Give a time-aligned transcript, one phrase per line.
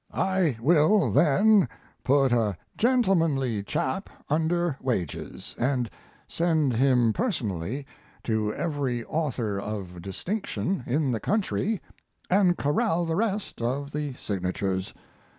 [0.15, 1.69] I will then
[2.03, 5.91] put a gentlemanly chap under wages, and
[6.27, 7.85] send him personally
[8.23, 11.83] to every author of distinction in the country
[12.31, 14.91] and corral the rest of the signatures.